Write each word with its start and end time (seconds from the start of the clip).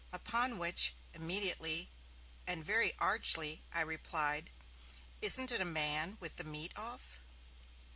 Upon 0.11 0.57
which, 0.57 0.95
immediately 1.13 1.91
and 2.47 2.65
very 2.65 2.91
archly, 2.97 3.61
I 3.71 3.81
replied, 3.81 4.49
'Isn't 5.21 5.51
it 5.51 5.61
a 5.61 5.75
man 5.93 6.17
with 6.19 6.37
the 6.37 6.43
meat 6.43 6.75
off?' 6.75 7.19